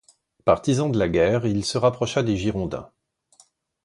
Partisan 0.45 0.89
de 0.89 0.97
la 0.97 1.07
guerre, 1.07 1.45
il 1.45 1.63
se 1.63 1.77
rapprocha 1.77 2.23
des 2.23 2.35
Girondins. 2.35 2.89